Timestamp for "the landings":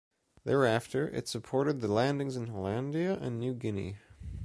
1.79-2.35